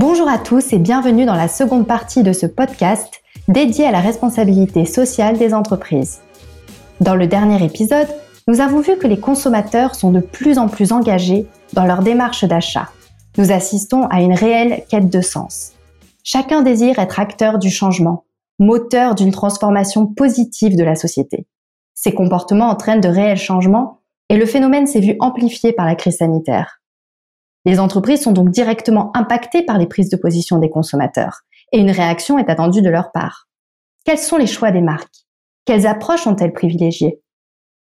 [0.00, 3.98] Bonjour à tous et bienvenue dans la seconde partie de ce podcast dédié à la
[3.98, 6.20] responsabilité sociale des entreprises.
[7.00, 8.06] Dans le dernier épisode,
[8.46, 12.44] nous avons vu que les consommateurs sont de plus en plus engagés dans leur démarche
[12.44, 12.90] d'achat.
[13.38, 15.72] Nous assistons à une réelle quête de sens.
[16.22, 18.22] Chacun désire être acteur du changement,
[18.60, 21.48] moteur d'une transformation positive de la société.
[21.94, 26.18] Ces comportements entraînent de réels changements et le phénomène s'est vu amplifié par la crise
[26.18, 26.77] sanitaire.
[27.64, 31.40] Les entreprises sont donc directement impactées par les prises de position des consommateurs
[31.72, 33.48] et une réaction est attendue de leur part.
[34.04, 35.26] Quels sont les choix des marques?
[35.64, 37.20] Quelles approches ont-elles privilégiées?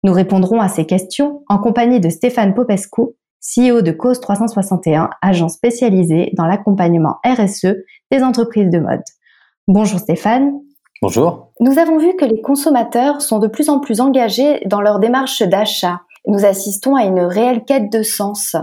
[0.04, 3.02] Nous répondrons à ces questions en compagnie de Stéphane Popescu,
[3.42, 7.76] CEO de Cause 361, agent spécialisé dans l'accompagnement RSE
[8.12, 9.02] des entreprises de mode.
[9.68, 10.54] Bonjour Stéphane.
[11.02, 11.52] Bonjour.
[11.60, 15.42] Nous avons vu que les consommateurs sont de plus en plus engagés dans leur démarche
[15.42, 16.02] d'achat.
[16.28, 18.56] Nous assistons à une réelle quête de sens.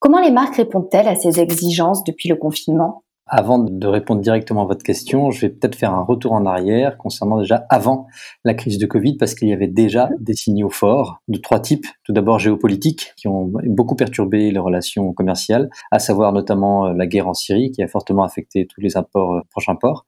[0.00, 3.04] Comment les marques répondent-elles à ces exigences depuis le confinement?
[3.26, 6.96] Avant de répondre directement à votre question, je vais peut-être faire un retour en arrière
[6.96, 8.06] concernant déjà avant
[8.42, 11.86] la crise de Covid, parce qu'il y avait déjà des signaux forts de trois types.
[12.02, 17.06] Tout d'abord géopolitiques, qui ont beaucoup perturbé les relations commerciales, à savoir notamment euh, la
[17.06, 20.06] guerre en Syrie, qui a fortement affecté tous les imports, euh, prochains ports.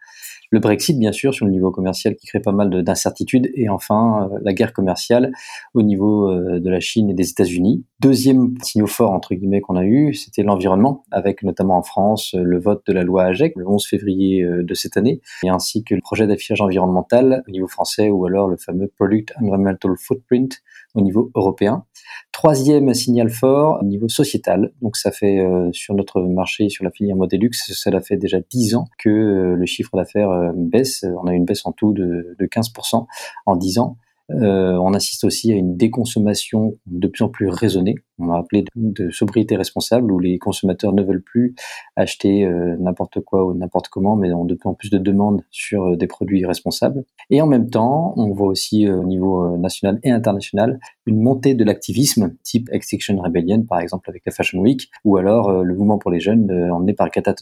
[0.53, 3.51] Le Brexit, bien sûr, sur le niveau commercial, qui crée pas mal d'incertitudes.
[3.55, 5.33] Et enfin, euh, la guerre commerciale
[5.73, 7.87] au niveau euh, de la Chine et des États-Unis.
[8.01, 12.61] Deuxième signaux fort, entre guillemets, qu'on a eu, c'était l'environnement, avec notamment en France le
[12.61, 15.95] vote de la loi AGEC le 11 février euh, de cette année, et ainsi que
[15.95, 20.61] le projet d'affichage environnemental au niveau français, ou alors le fameux Product Environmental Footprint
[20.95, 21.85] au niveau européen.
[22.33, 24.73] Troisième signal fort au niveau sociétal.
[24.83, 28.89] Donc ça fait sur notre marché, sur la filière Modelux, cela fait déjà 10 ans
[28.99, 31.05] que le chiffre d'affaires baisse.
[31.23, 33.07] On a une baisse en tout de, de 15%
[33.47, 33.97] en 10 ans.
[34.31, 37.97] Euh, on assiste aussi à une déconsommation de plus en plus raisonnée.
[38.19, 41.55] On va appeler de, sobriété responsable, où les consommateurs ne veulent plus
[41.97, 45.43] acheter euh, n'importe quoi ou n'importe comment, mais ont de plus en plus de demandes
[45.51, 47.05] sur euh, des produits responsables.
[47.31, 51.65] Et en même temps, on voit aussi au niveau national et international une montée de
[51.65, 56.11] l'activisme, type Extinction Rebellion, par exemple avec la Fashion Week, ou alors le mouvement pour
[56.11, 57.33] les jeunes emmené par Greta.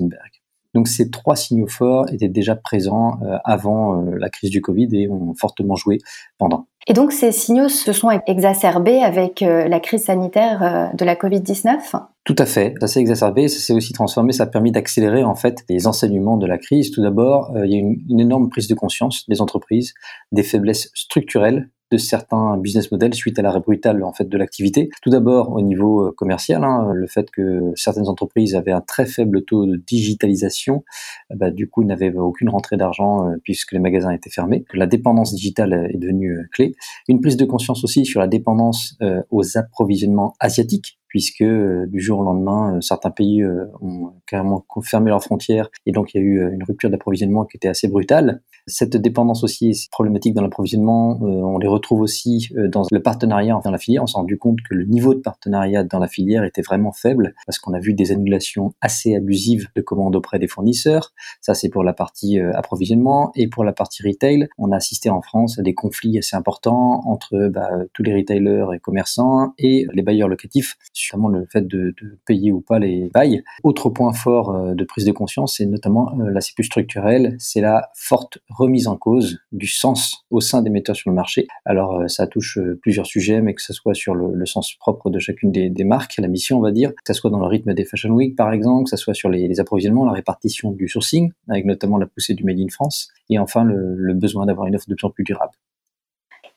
[0.74, 4.88] Donc ces trois signaux forts étaient déjà présents euh, avant euh, la crise du Covid
[4.92, 5.98] et ont fortement joué
[6.38, 6.66] pendant.
[6.86, 12.02] Et donc ces signaux se sont exacerbés avec euh, la crise sanitaire de la Covid-19
[12.26, 15.34] tout à fait, ça s'est exacerbé, ça s'est aussi transformé, ça a permis d'accélérer en
[15.34, 16.90] fait les enseignements de la crise.
[16.92, 19.94] Tout d'abord, il y a une, une énorme prise de conscience des entreprises,
[20.30, 24.90] des faiblesses structurelles de certains business models suite à l'arrêt brutal en fait de l'activité.
[25.02, 29.06] Tout d'abord au niveau euh, commercial, hein, le fait que certaines entreprises avaient un très
[29.06, 30.84] faible taux de digitalisation,
[31.30, 34.64] euh, bah, du coup n'avaient aucune rentrée d'argent euh, puisque les magasins étaient fermés.
[34.72, 36.74] La dépendance digitale est devenue clé.
[37.08, 38.96] Une prise de conscience aussi sur la dépendance
[39.30, 45.68] aux approvisionnements asiatiques puisque du jour au lendemain, certains pays ont carrément fermé leurs frontières
[45.84, 48.40] et donc il y a eu une rupture d'approvisionnement qui était assez brutale.
[48.66, 51.18] Cette dépendance aussi est problématique dans l'approvisionnement.
[51.22, 54.02] Euh, on les retrouve aussi euh, dans le partenariat dans la filière.
[54.02, 57.34] On s'est rendu compte que le niveau de partenariat dans la filière était vraiment faible
[57.46, 61.12] parce qu'on a vu des annulations assez abusives de commandes auprès des fournisseurs.
[61.40, 63.32] Ça, c'est pour la partie euh, approvisionnement.
[63.34, 67.02] Et pour la partie retail, on a assisté en France à des conflits assez importants
[67.06, 70.76] entre bah, tous les retailers et commerçants et les bailleurs locatifs,
[71.12, 71.94] notamment le fait de,
[72.26, 73.42] payer ou pas les bails.
[73.62, 78.38] Autre point fort de prise de conscience, c'est notamment l'aspect plus structurel, c'est la forte
[78.48, 81.46] remise en cause du sens au sein des metteurs sur le marché.
[81.64, 85.10] Alors euh, ça touche euh, plusieurs sujets, mais que ce soit sur le, sens propre
[85.10, 87.72] de chacune des, marques, la mission on va dire, que ce soit dans le rythme
[87.74, 91.30] des Fashion Week par exemple, que ce soit sur les, approvisionnements, la répartition du sourcing,
[91.48, 94.88] avec notamment la poussée du Made in France, et enfin le besoin d'avoir une offre
[94.88, 95.52] de plus en plus durable.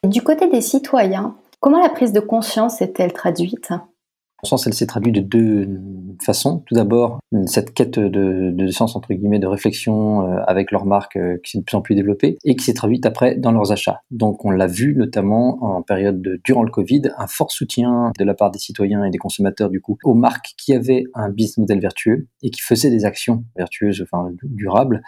[0.03, 3.71] Du côté des citoyens, comment la prise de conscience est-elle traduite?
[4.45, 5.79] Sens, elle s'est traduite de deux
[6.23, 6.63] façons.
[6.67, 11.15] Tout d'abord, cette quête de, de, sens, entre guillemets, de réflexion euh, avec leur marque
[11.15, 13.71] euh, qui s'est de plus en plus développée et qui s'est traduite après dans leurs
[13.71, 14.01] achats.
[14.11, 18.23] Donc, on l'a vu notamment en période de, durant le Covid, un fort soutien de
[18.23, 21.57] la part des citoyens et des consommateurs, du coup, aux marques qui avaient un business
[21.57, 25.01] model vertueux et qui faisaient des actions vertueuses, enfin, durables.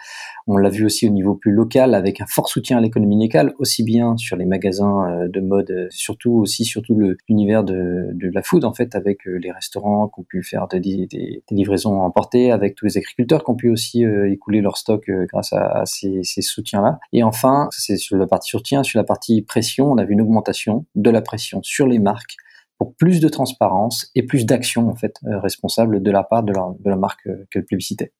[0.46, 3.54] On l'a vu aussi au niveau plus local avec un fort soutien à l'économie locale,
[3.58, 6.98] aussi bien sur les magasins euh, de mode, surtout aussi, surtout
[7.28, 10.80] l'univers de, de la food, en fait, avec les restaurants qui ont pu faire des,
[10.80, 15.08] des, livraisons emportées, avec tous les agriculteurs qui ont pu aussi euh, écouler leur stock
[15.08, 16.98] euh, grâce à, ces, soutiens-là.
[17.12, 20.20] Et enfin, c'est sur la partie soutien, sur la partie pression, on a vu une
[20.20, 22.36] augmentation de la pression sur les marques
[22.78, 26.52] pour plus de transparence et plus d'action en fait euh, responsable de la part de
[26.52, 28.12] la, de la marque qu'elle publicitait.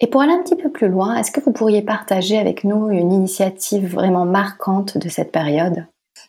[0.00, 2.88] Et pour aller un petit peu plus loin, est-ce que vous pourriez partager avec nous
[2.90, 5.86] une initiative vraiment marquante de cette période?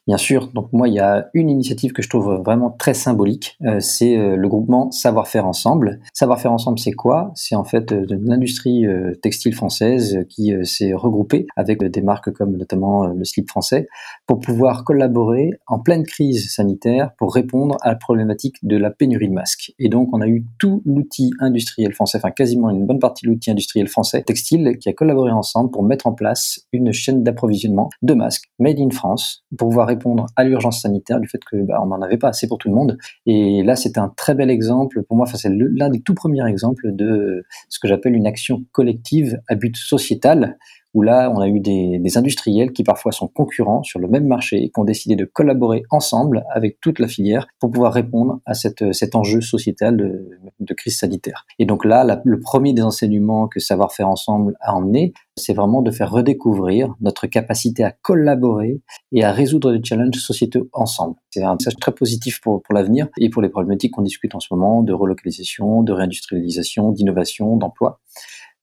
[0.07, 0.47] Bien sûr.
[0.53, 3.57] Donc moi, il y a une initiative que je trouve vraiment très symbolique.
[3.65, 5.99] Euh, c'est euh, le groupement Savoir-faire ensemble.
[6.13, 7.31] Savoir-faire ensemble, c'est quoi?
[7.35, 8.85] C'est en fait euh, l'industrie
[9.21, 13.87] textile française qui s'est regroupée avec des marques comme notamment le slip français
[14.25, 19.27] pour pouvoir collaborer en pleine crise sanitaire pour répondre à la problématique de la pénurie
[19.27, 19.73] de masques.
[19.79, 23.31] Et donc, on a eu tout l'outil industriel français, enfin quasiment une bonne partie de
[23.31, 27.89] l'outil industriel français textile qui a collaboré ensemble pour mettre en place une chaîne d'approvisionnement
[28.01, 31.87] de masques made in France pour répondre à l'urgence sanitaire du fait que bah, on
[31.87, 32.97] n'en avait pas assez pour tout le monde.
[33.25, 35.25] Et là, c'est un très bel exemple pour moi.
[35.27, 39.55] Enfin, c'est l'un des tout premiers exemples de ce que j'appelle une action collective à
[39.55, 40.57] but sociétal
[40.93, 44.63] où là, on a eu des, industriels qui parfois sont concurrents sur le même marché
[44.63, 48.53] et qui ont décidé de collaborer ensemble avec toute la filière pour pouvoir répondre à
[48.55, 51.45] cet enjeu sociétal de, crise sanitaire.
[51.57, 55.81] Et donc là, le premier des enseignements que Savoir faire ensemble a emmené, c'est vraiment
[55.81, 58.81] de faire redécouvrir notre capacité à collaborer
[59.11, 61.15] et à résoudre des challenges sociétaux ensemble.
[61.29, 64.39] C'est un message très positif pour, pour l'avenir et pour les problématiques qu'on discute en
[64.39, 67.99] ce moment de relocalisation, de réindustrialisation, d'innovation, d'emploi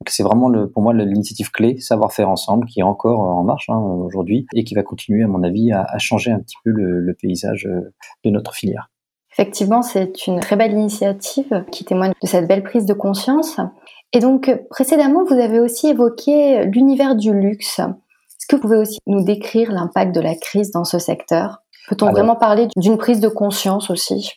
[0.06, 3.68] c'est vraiment le, pour moi l'initiative clé, savoir faire ensemble, qui est encore en marche
[3.68, 6.70] hein, aujourd'hui et qui va continuer, à mon avis, à, à changer un petit peu
[6.70, 7.92] le, le, paysage euh,
[8.24, 8.90] de notre filière.
[9.32, 13.58] Effectivement, c'est une très belle initiative qui témoigne de cette belle prise de conscience.
[14.12, 17.80] Et donc, précédemment, vous avez aussi évoqué l'univers du luxe.
[17.80, 21.62] Est-ce que vous pouvez aussi nous décrire l'impact de la crise dans ce secteur?
[21.88, 24.32] Peut-on vraiment parler d'une prise de conscience aussi?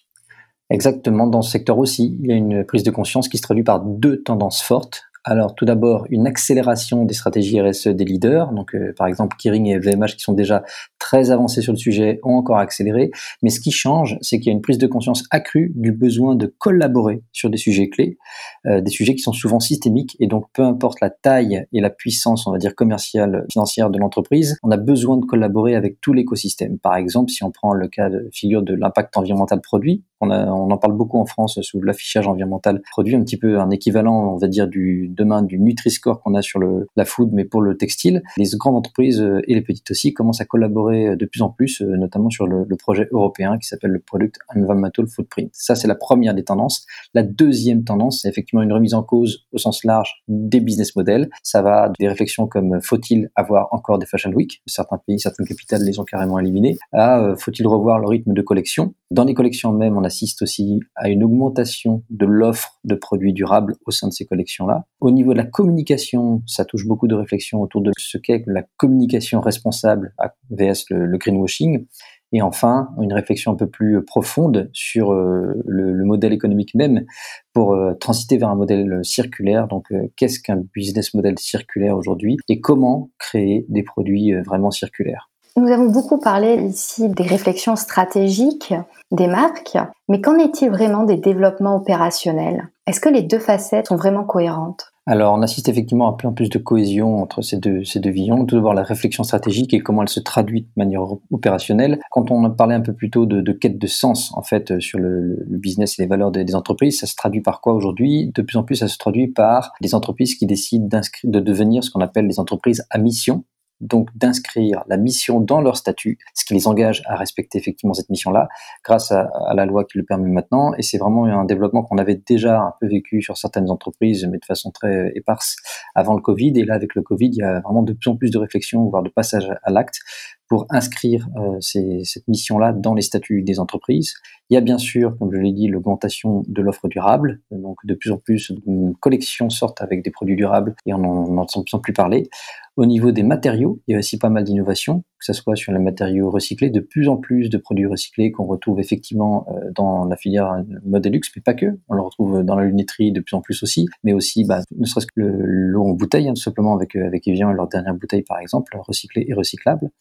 [0.69, 3.63] Exactement, dans ce secteur aussi, il y a une prise de conscience qui se traduit
[3.63, 5.03] par deux tendances fortes.
[5.29, 8.51] Alors tout d'abord, une accélération des stratégies RSE des leaders.
[8.51, 10.63] Donc euh, par exemple, Kering et VMH qui sont déjà
[10.97, 13.11] très avancés sur le sujet ont encore accéléré.
[13.43, 16.33] Mais ce qui change, c'est qu'il y a une prise de conscience accrue du besoin
[16.33, 18.17] de collaborer sur des sujets clés,
[18.65, 20.17] euh, des sujets qui sont souvent systémiques.
[20.19, 23.99] Et donc peu importe la taille et la puissance, on va dire commerciale, financière de
[23.99, 26.79] l'entreprise, on a besoin de collaborer avec tout l'écosystème.
[26.79, 30.71] Par exemple, si on prend le cas de figure de l'impact environnemental produit, on, on,
[30.71, 34.37] en parle beaucoup en France sous l'affichage environnemental produit, un petit peu un équivalent, on
[34.37, 36.59] va dire, du demain du Nutri-Score qu'on a sur
[36.95, 38.23] la food, mais pour le textile.
[38.37, 41.49] Les grandes entreprises euh, et les petites aussi commencent à collaborer euh, de plus en
[41.49, 45.49] plus, euh, notamment sur le, le projet européen qui s'appelle le Product Environmental Footprint.
[45.53, 46.85] Ça, c'est la première des tendances.
[47.13, 51.29] La deuxième tendance, c'est effectivement une remise en cause au sens large des business models.
[51.43, 54.61] Ça va des réflexions comme faut-il avoir encore des Fashion Week?
[54.65, 56.77] Certains pays, certaines capitales les ont carrément éliminés.
[56.93, 58.93] À faut-il revoir le rythme de collection?
[59.11, 63.75] Dans les collections même, on assiste aussi à une augmentation de l'offre de produits durables
[63.85, 64.85] au sein de ces collections-là.
[65.01, 68.63] Au niveau de la communication, ça touche beaucoup de réflexions autour de ce qu'est la
[68.75, 70.13] communication responsable
[70.49, 71.85] vs le, greenwashing.
[72.31, 77.05] Et enfin, une réflexion un peu plus profonde sur euh, le, modèle économique même
[77.53, 79.67] pour euh, transiter vers un modèle circulaire.
[79.67, 85.29] Donc, euh, qu'est-ce qu'un business model circulaire aujourd'hui et comment créer des produits vraiment circulaires?
[85.55, 88.73] Nous avons beaucoup parlé ici des réflexions stratégiques
[89.11, 92.69] des marques, mais qu'en est-il vraiment des développements opérationnels?
[92.89, 94.91] Est-ce que les deux facettes sont vraiment cohérentes?
[95.05, 98.47] Alors, on assiste effectivement à plein plus de cohésion entre ces deux, visions.
[98.47, 101.99] Tout d'abord, la réflexion stratégique et comment elle se traduit de manière opérationnelle.
[102.09, 105.37] Quand on parlé un peu plus tôt de, quête de sens, en fait, sur le,
[105.47, 108.31] business et les valeurs des, entreprises, ça se traduit par quoi aujourd'hui?
[108.33, 111.91] De plus en plus, ça se traduit par des entreprises qui décident de devenir ce
[111.91, 113.43] qu'on appelle des entreprises à mission,
[113.81, 118.09] donc d'inscrire la mission dans leur statut, ce qui les engage à respecter effectivement cette
[118.09, 118.49] mission-là,
[118.83, 120.73] grâce à, la loi qui le permet maintenant.
[120.77, 124.37] Et c'est vraiment un développement qu'on avait déjà un peu vécu sur certaines entreprises, mais
[124.37, 125.55] de façon très éparse
[125.95, 126.53] avant le Covid.
[126.55, 128.85] Et là, avec le Covid, il y a vraiment de plus en plus de réflexion,
[128.89, 129.99] voire de passage à l'acte,
[130.49, 134.15] pour inscrire euh, cette mission-là dans les statuts des entreprises.
[134.49, 137.39] Il y a bien sûr, comme je l'ai dit, l'augmentation de l'offre durable.
[137.51, 141.37] Donc de plus en plus de collections sortent avec des produits durables et on en
[141.37, 142.29] entend plus parler.
[142.77, 145.71] Au niveau des matériaux, il y a aussi pas mal d'innovations, que ce soit sur
[145.71, 150.05] les matériaux recyclés, de plus en plus de produits recyclés qu'on retrouve effectivement euh, dans
[150.05, 151.77] la filière Modelux, mais pas que.
[151.89, 154.85] On le retrouve dans la lunetterie de plus en plus aussi, mais aussi, bah, ne
[154.85, 157.93] serait-ce que l'eau en bouteille, hein, tout simplement avec, euh, avec Evian et leur dernière
[157.93, 159.91] bouteille par exemple, recyclée et recyclable.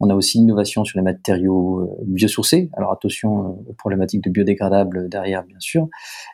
[0.00, 2.70] On a aussi innovation sur les matériaux euh, biosourcés.
[2.76, 5.88] Alors attention euh, aux problématiques de biodégradables derrière, bien sûr.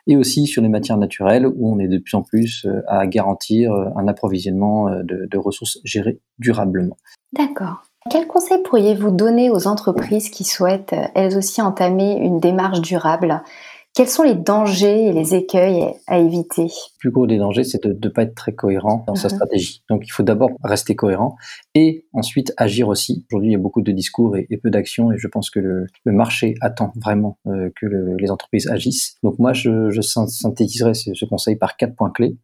[0.07, 3.05] Et aussi sur les matières naturelles où on est de plus en plus euh, à
[3.07, 6.97] garantir un approvisionnement de, de ressources gérées durablement.
[7.33, 7.83] D'accord.
[8.09, 13.43] Quel conseil pourriez-vous donner aux entreprises qui souhaitent elles aussi entamer une démarche durable?
[13.93, 16.63] Quels sont les dangers et les écueils à éviter?
[16.63, 19.35] Le plus gros des dangers, c'est de ne pas être très cohérent dans sa mhm.
[19.35, 19.83] stratégie.
[19.89, 21.35] Donc il faut d'abord rester cohérent
[21.75, 23.25] et ensuite agir aussi.
[23.31, 25.87] Aujourd'hui, il y a beaucoup de discours et, peu d'actions et je pense que le,
[26.05, 29.17] marché attend vraiment euh, que les entreprises agissent.
[29.23, 32.37] Donc moi, je, je synthétiserai ce conseil par quatre points clés.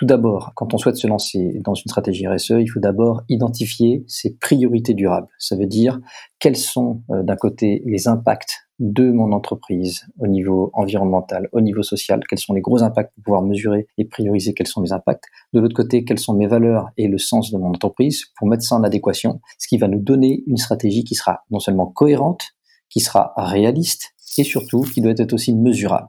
[0.00, 4.02] Tout d'abord, quand on souhaite se lancer dans une stratégie RSE, il faut d'abord identifier
[4.08, 5.28] ses priorités durables.
[5.38, 6.00] Ça veut dire
[6.38, 11.82] quels sont euh, d'un côté les impacts de mon entreprise au niveau environnemental, au niveau
[11.82, 15.24] social, quels sont les gros impacts pour pouvoir mesurer et prioriser quels sont mes impacts.
[15.52, 18.62] De l'autre côté, quelles sont mes valeurs et le sens de mon entreprise pour mettre
[18.62, 22.54] ça en adéquation, ce qui va nous donner une stratégie qui sera non seulement cohérente,
[22.88, 26.08] qui sera réaliste et surtout qui doit être aussi mesurable.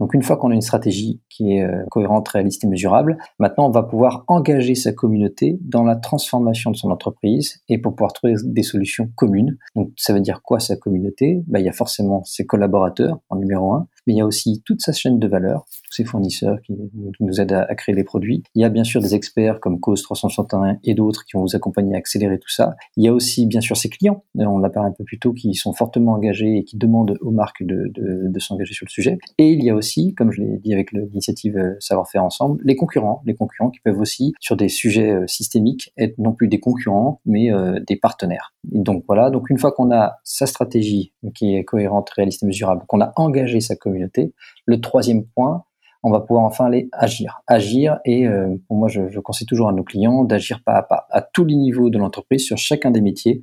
[0.00, 3.66] Donc une fois qu'on a une stratégie qui est euh, cohérente, réaliste et mesurable, maintenant
[3.66, 8.12] on va pouvoir engager sa communauté dans la transformation de son entreprise et pour pouvoir
[8.12, 9.56] trouver des solutions communes.
[9.74, 11.42] Donc ça veut dire quoi sa communauté?
[11.46, 14.62] Ben, Il y a forcément ses collaborateurs en numéro un, mais il y a aussi
[14.64, 16.74] toute sa chaîne de valeur, tous ses fournisseurs qui
[17.20, 18.42] nous aident à, créer les produits.
[18.54, 21.56] Il y a bien sûr des experts comme Cause 361 et d'autres qui vont vous
[21.56, 22.76] accompagner à accélérer tout ça.
[22.96, 25.32] Il y a aussi bien sûr ses clients, on l'a parlé un peu plus tôt,
[25.32, 29.18] qui sont fortement engagés et qui demandent aux marques de, de, s'engager sur le sujet.
[29.38, 32.60] Et il y a aussi, comme je l'ai dit avec l'initiative euh, Savoir faire ensemble,
[32.64, 36.48] les concurrents, les concurrents qui peuvent aussi sur des sujets euh, systémiques être non plus
[36.48, 38.54] des concurrents, mais euh, des partenaires.
[38.66, 42.84] Donc voilà, donc une fois qu'on a sa stratégie qui est cohérente, réaliste et mesurable,
[42.88, 44.34] qu'on a engagé sa communauté
[44.66, 45.64] le troisième point,
[46.02, 47.40] on va pouvoir enfin aller agir.
[47.48, 51.06] Agir, et euh, pour moi, je, conseille toujours à nos clients d'agir pas à pas,
[51.10, 53.40] à tous les niveaux de l'entreprise, sur chacun des métiers,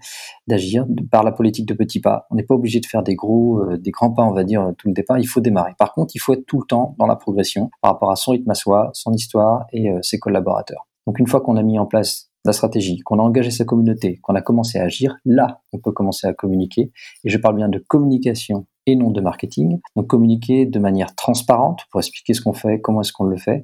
[0.48, 2.26] d'agir par la politique de petits pas.
[2.32, 4.72] On n'est pas obligé de faire des gros, euh, des grands pas, on va dire,
[4.78, 5.20] tout le départ.
[5.20, 5.74] Il faut démarrer.
[5.78, 8.32] Par contre, il faut être tout le temps dans la progression par rapport à son
[8.32, 10.88] rythme à soi, son histoire et euh, ses collaborateurs.
[11.06, 14.20] Donc, une fois qu'on a mis en place la stratégie, qu'on a engagé sa communauté,
[14.22, 16.92] qu'on a commencé à agir, là, on peut commencer à communiquer.
[17.24, 19.80] Et je parle bien de communication et non de marketing.
[19.96, 23.64] Donc communiquer de manière transparente pour expliquer ce qu'on fait, comment est-ce qu'on le fait,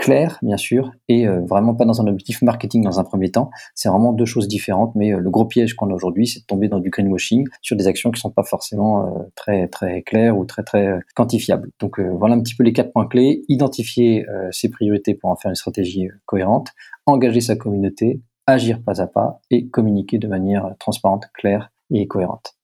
[0.00, 3.50] clair bien sûr, et euh, vraiment pas dans un objectif marketing dans un premier temps.
[3.74, 6.46] C'est vraiment deux choses différentes, mais euh, le gros piège qu'on a aujourd'hui, c'est de
[6.46, 10.38] tomber dans du greenwashing sur des actions qui sont pas forcément euh, très très claires
[10.38, 11.70] ou très très quantifiables.
[11.80, 15.50] Donc voilà un petit peu les quatre points clés identifier ses priorités pour en faire
[15.50, 16.68] une stratégie cohérente,
[17.10, 22.54] engager sa communauté, agir pas à pas et communiquer de manière transparente, claire et cohérente.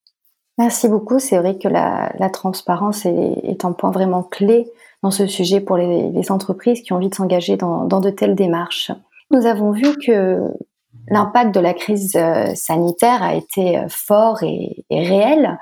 [0.59, 1.19] Merci beaucoup.
[1.19, 4.71] C'est vrai que la, transparence est, un point vraiment clé
[5.03, 8.91] dans ce sujet pour les, entreprises qui ont envie de s'engager dans, de telles démarches.
[9.31, 10.41] Nous avons vu que
[11.09, 15.59] l'impact de la crise euh, sanitaire a été euh, fort et, réel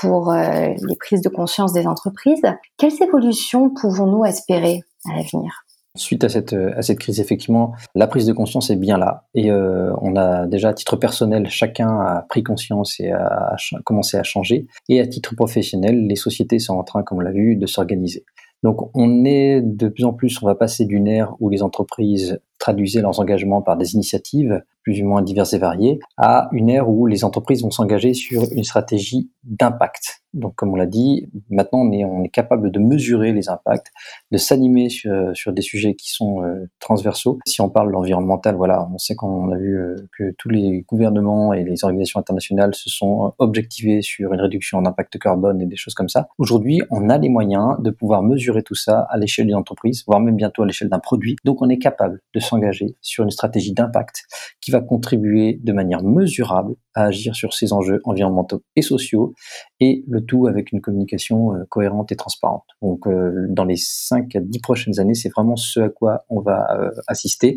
[0.00, 2.42] pour euh, les prises de conscience des entreprises.
[2.76, 5.64] Quelles évolutions pouvons-nous espérer à l'avenir?
[5.98, 9.26] Suite à cette, à cette crise, effectivement, la prise de conscience est bien là.
[9.34, 14.16] Et euh, on a déjà, à titre personnel, chacun a pris conscience et a, commencé
[14.16, 14.66] à changer.
[14.88, 18.24] Et à titre professionnel, les sociétés sont en train, comme on l'a vu, de s'organiser.
[18.62, 22.40] Donc on est de plus en plus, on va passer d'une ère où les entreprises
[22.58, 26.88] traduisaient leurs engagements par des initiatives plus ou moins diverses et variées, à une ère
[26.88, 30.22] où les entreprises vont s'engager sur une stratégie d'impact.
[30.34, 33.90] Donc, comme on l'a dit, maintenant on est, on est capable de mesurer les impacts,
[34.30, 37.38] de s'animer sur, sur, des sujets qui sont euh, transversaux.
[37.46, 40.84] Si on parle de l'environnemental, voilà, on sait qu'on a vu euh, que tous les
[40.86, 45.76] gouvernements et les organisations internationales se sont objectivés sur une réduction d'impact carbone et des
[45.76, 46.28] choses comme ça.
[46.38, 50.20] Aujourd'hui, on a les moyens de pouvoir mesurer tout ça à l'échelle d'une entreprise, voire
[50.20, 51.36] même bientôt à l'échelle d'un produit.
[51.44, 54.24] Donc, on est capable de s'engager sur une stratégie d'impact
[54.60, 59.34] qui va contribuer de manière mesurable à agir sur ces enjeux environnementaux et sociaux,
[59.80, 62.64] et le tout avec une communication euh, cohérente et transparente.
[62.82, 66.40] Donc, euh, dans les 5 à 10 prochaines années, c'est vraiment ce à quoi on
[66.40, 67.56] va euh, assister.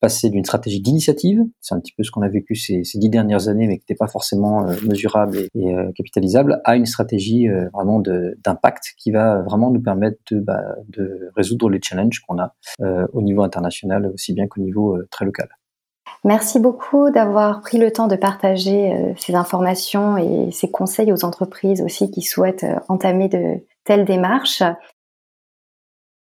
[0.00, 3.10] Passer d'une stratégie d'initiative, c'est un petit peu ce qu'on a vécu ces, ces 10
[3.10, 8.94] dernières années, mais qui n'était pas forcément mesurable et, capitalisable, à une stratégie vraiment d'impact
[8.96, 12.54] qui va vraiment nous permettre de, bah, de résoudre les challenges qu'on a
[13.12, 15.48] au niveau international, aussi bien qu'au niveau très local.
[16.24, 21.24] Merci beaucoup d'avoir pris le temps de partager euh, ces informations et ces conseils aux
[21.24, 24.62] entreprises aussi qui souhaitent euh, entamer de telles démarches.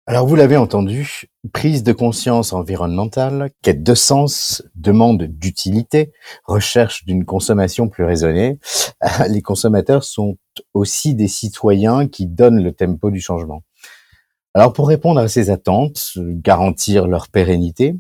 [0.06, 6.12] Alors vous l'avez entendu, prise de conscience environnementale, quête de sens, demande d'utilité,
[6.44, 8.60] recherche d'une consommation plus raisonnée.
[9.30, 10.38] Les consommateurs sont
[10.74, 13.64] aussi des citoyens qui donnent le tempo du changement.
[14.54, 17.96] Alors pour répondre à ces attentes, garantir leur pérennité,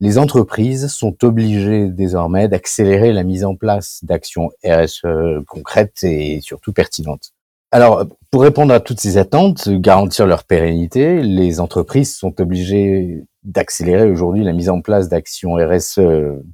[0.00, 5.06] les entreprises sont obligées désormais d'accélérer la mise en place d'actions RSE
[5.46, 7.32] concrètes et surtout pertinentes.
[7.70, 14.08] Alors, pour répondre à toutes ces attentes, garantir leur pérennité, les entreprises sont obligées d'accélérer
[14.10, 16.00] aujourd'hui la mise en place d'actions RSE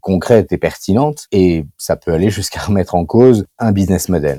[0.00, 4.38] concrètes et pertinentes, et ça peut aller jusqu'à remettre en cause un business model.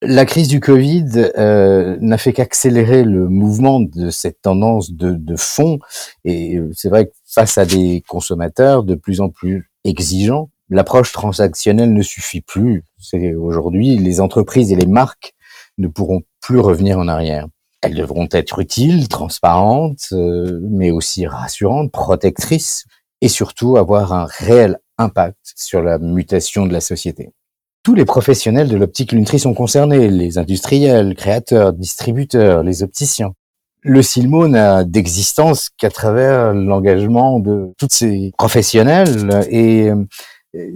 [0.00, 5.34] La crise du Covid euh, n'a fait qu'accélérer le mouvement de cette tendance de, de
[5.34, 5.80] fond.
[6.24, 11.10] Et euh, c'est vrai que face à des consommateurs de plus en plus exigeants, l'approche
[11.10, 12.84] transactionnelle ne suffit plus.
[13.00, 15.34] C'est aujourd'hui les entreprises et les marques
[15.78, 17.48] ne pourront plus revenir en arrière.
[17.82, 22.84] Elles devront être utiles, transparentes, euh, mais aussi rassurantes, protectrices,
[23.20, 27.30] et surtout avoir un réel impact sur la mutation de la société.
[27.88, 33.32] Tous les professionnels de l'optique lunetterie sont concernés, les industriels, créateurs, distributeurs, les opticiens.
[33.80, 40.04] Le Silmo n'a d'existence qu'à travers l'engagement de tous ces professionnels et euh,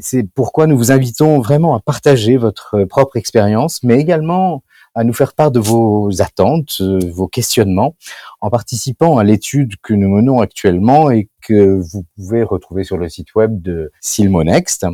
[0.00, 4.62] c'est pourquoi nous vous invitons vraiment à partager votre propre expérience, mais également
[4.94, 7.94] à nous faire part de vos attentes, euh, vos questionnements,
[8.40, 13.10] en participant à l'étude que nous menons actuellement et que vous pouvez retrouver sur le
[13.10, 14.86] site web de Silmonext.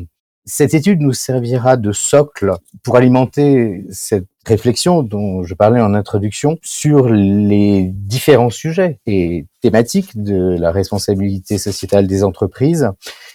[0.51, 6.57] Cette étude nous servira de socle pour alimenter cette réflexion dont je parlais en introduction
[6.63, 12.91] sur les différents sujets et thématiques de la responsabilité sociétale des entreprises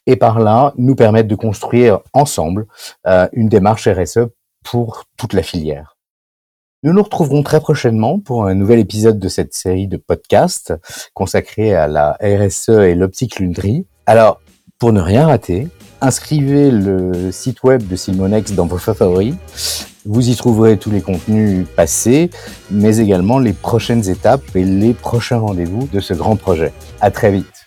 [0.07, 2.65] et par là nous permettre de construire ensemble
[3.05, 4.29] euh, une démarche RSE
[4.63, 5.97] pour toute la filière.
[6.81, 10.73] Nous nous retrouverons très prochainement pour un nouvel épisode de cette série de podcasts
[11.13, 13.85] consacrée à la RSE et l'optique lunderie.
[14.07, 14.41] Alors,
[14.83, 15.69] pour ne rien rater,
[16.01, 19.33] inscrivez le site web de Simonex dans vos favoris.
[20.05, 22.29] Vous y trouverez tous les contenus passés,
[22.69, 26.73] mais également les prochaines étapes et les prochains rendez-vous de ce grand projet.
[26.99, 27.62] À très vite.